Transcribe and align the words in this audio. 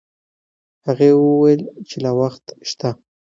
هغې 0.85 1.09
وویل 1.15 1.61
چې 1.87 1.95
لا 2.03 2.11
وخت 2.19 2.45
شته. 2.69 2.89